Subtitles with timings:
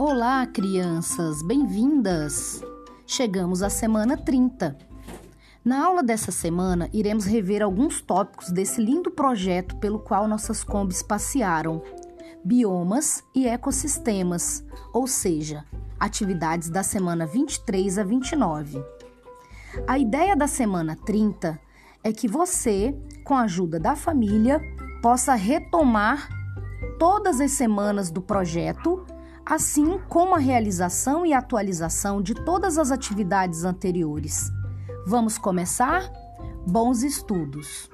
[0.00, 2.62] Olá, crianças, bem-vindas!
[3.04, 4.78] Chegamos à semana 30.
[5.64, 11.02] Na aula dessa semana, iremos rever alguns tópicos desse lindo projeto pelo qual nossas combis
[11.02, 11.82] passearam:
[12.44, 15.64] biomas e ecossistemas, ou seja,
[15.98, 18.80] atividades da semana 23 a 29.
[19.84, 21.58] A ideia da semana 30
[22.04, 24.60] é que você, com a ajuda da família,
[25.02, 26.28] possa retomar
[27.00, 29.04] todas as semanas do projeto
[29.48, 34.52] assim como a realização e atualização de todas as atividades anteriores.
[35.06, 36.02] Vamos começar?
[36.66, 37.88] Bons estudos!